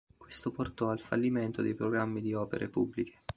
[0.17, 3.19] Questo portò al fallimento dei programmi di opere pubbliche.